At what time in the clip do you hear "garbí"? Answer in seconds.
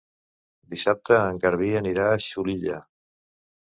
1.45-1.69